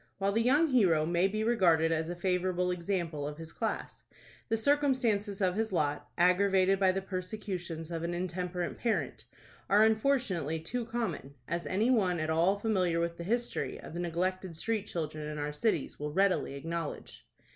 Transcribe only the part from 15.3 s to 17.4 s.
our cities will readily acknowledge.